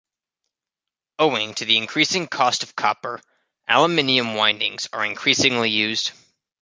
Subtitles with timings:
[1.19, 3.21] Owing to the increasing cost of copper,
[3.67, 6.09] aluminium windings are increasingly used.